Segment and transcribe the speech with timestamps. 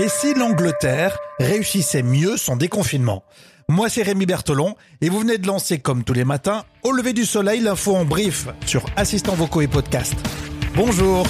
[0.00, 3.24] Et si l'Angleterre réussissait mieux son déconfinement?
[3.68, 7.12] Moi c'est Rémi Bertolon et vous venez de lancer comme tous les matins au lever
[7.12, 10.14] du soleil l'info en brief sur assistants vocaux et podcast.
[10.76, 11.26] Bonjour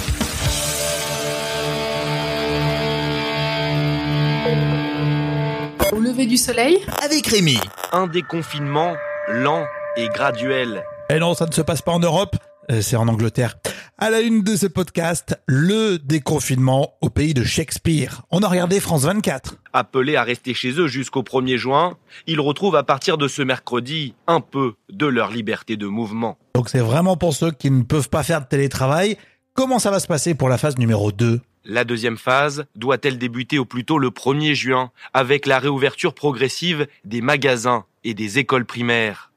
[5.91, 6.77] Au lever du soleil?
[7.03, 7.57] Avec Rémi.
[7.91, 8.93] Un déconfinement
[9.29, 9.65] lent
[9.97, 10.83] et graduel.
[11.09, 12.35] Et non, ça ne se passe pas en Europe,
[12.69, 13.57] euh, c'est en Angleterre.
[14.01, 18.21] À la une de ce podcast, le déconfinement au pays de Shakespeare.
[18.31, 19.57] On a regardé France 24.
[19.73, 24.13] Appelés à rester chez eux jusqu'au 1er juin, ils retrouvent à partir de ce mercredi
[24.25, 26.37] un peu de leur liberté de mouvement.
[26.55, 29.17] Donc c'est vraiment pour ceux qui ne peuvent pas faire de télétravail.
[29.53, 33.59] Comment ça va se passer pour la phase numéro 2 La deuxième phase doit-elle débuter
[33.59, 38.63] au plus tôt le 1er juin avec la réouverture progressive des magasins et des écoles
[38.63, 39.28] primaires?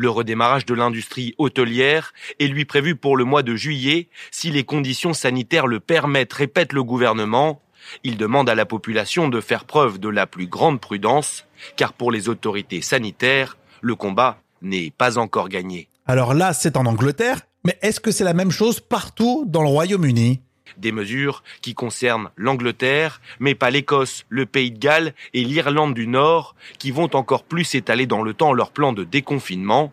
[0.00, 4.64] Le redémarrage de l'industrie hôtelière est lui prévu pour le mois de juillet si les
[4.64, 7.60] conditions sanitaires le permettent, répète le gouvernement.
[8.02, 11.44] Il demande à la population de faire preuve de la plus grande prudence,
[11.76, 15.88] car pour les autorités sanitaires, le combat n'est pas encore gagné.
[16.06, 19.68] Alors là, c'est en Angleterre, mais est-ce que c'est la même chose partout dans le
[19.68, 20.40] Royaume-Uni?
[20.78, 26.06] Des mesures qui concernent l'Angleterre, mais pas l'Écosse, le Pays de Galles et l'Irlande du
[26.06, 29.92] Nord, qui vont encore plus étaler dans le temps leur plan de déconfinement.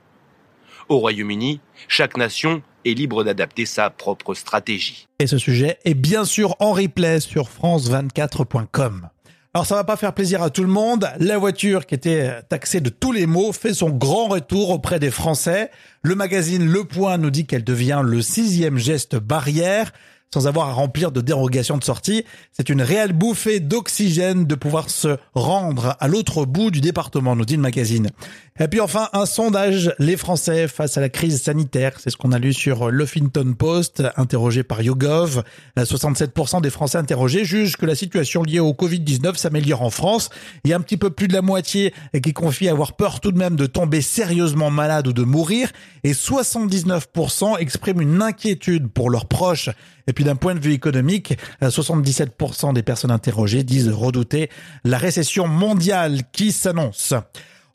[0.90, 5.08] Au Royaume-Uni, chaque nation est libre d'adapter sa propre stratégie.
[5.20, 9.10] Et ce sujet est bien sûr en replay sur france24.com.
[9.54, 11.10] Alors ça va pas faire plaisir à tout le monde.
[11.20, 15.12] La voiture qui était taxée de tous les maux fait son grand retour auprès des
[15.12, 15.72] Français.
[16.04, 19.92] Le magazine Le Point nous dit qu'elle devient le sixième geste barrière
[20.34, 22.26] sans avoir à remplir de dérogations de sortie.
[22.52, 27.46] C'est une réelle bouffée d'oxygène de pouvoir se rendre à l'autre bout du département, nous
[27.46, 28.10] dit le magazine.
[28.60, 31.94] Et puis enfin, un sondage, les Français face à la crise sanitaire.
[32.00, 35.44] C'est ce qu'on a lu sur Huffington Post, interrogé par YouGov.
[35.78, 40.30] 67% des Français interrogés jugent que la situation liée au Covid-19 s'améliore en France.
[40.64, 43.32] Il y a un petit peu plus de la moitié qui confie avoir peur tout
[43.32, 45.72] de même de tomber sérieusement malade ou de mourir.
[46.04, 49.70] Et 79% expriment une inquiétude pour leurs proches.
[50.08, 54.50] Et puis d'un point de vue économique, 77% des personnes interrogées disent redouter
[54.84, 57.14] la récession mondiale qui s'annonce.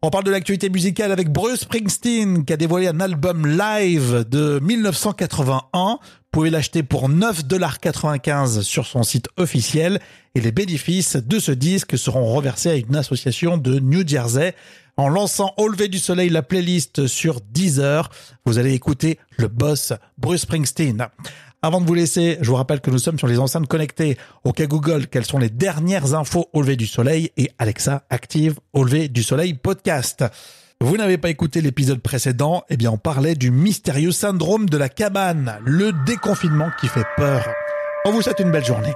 [0.04, 4.58] On parle de l'actualité musicale avec Bruce Springsteen qui a dévoilé un album live de
[4.60, 5.68] 1981.
[5.72, 5.98] Vous
[6.32, 10.00] pouvez l'acheter pour 9,95$ sur son site officiel
[10.34, 14.56] et les bénéfices de ce disque seront reversés à une association de New Jersey.
[14.96, 18.10] En lançant Au lever du soleil, la playlist sur Deezer,
[18.44, 21.06] vous allez écouter le boss Bruce Springsteen.
[21.64, 24.18] Avant de vous laisser, je vous rappelle que nous sommes sur les enceintes connectées.
[24.42, 27.30] Au cas Google, quelles sont les dernières infos au lever du soleil?
[27.36, 30.24] Et Alexa active au lever du soleil podcast.
[30.80, 34.88] Vous n'avez pas écouté l'épisode précédent, eh bien on parlait du mystérieux syndrome de la
[34.88, 37.48] cabane, le déconfinement qui fait peur.
[38.04, 38.94] On vous souhaite une belle journée.